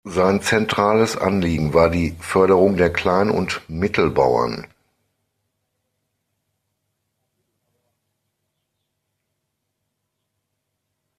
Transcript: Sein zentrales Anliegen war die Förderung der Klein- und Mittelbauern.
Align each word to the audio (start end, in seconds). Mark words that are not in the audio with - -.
Sein 0.03 0.41
zentrales 0.41 1.15
Anliegen 1.15 1.75
war 1.75 1.91
die 1.91 2.15
Förderung 2.19 2.75
der 2.75 2.91
Klein- 2.91 3.29
und 3.29 3.61
Mittelbauern. 3.69 4.65